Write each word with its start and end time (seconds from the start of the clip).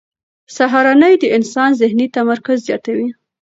سهارنۍ 0.55 1.13
د 1.19 1.23
انسان 1.37 1.69
ذهني 1.81 2.07
تمرکز 2.17 2.57
زیاتوي. 2.67 3.09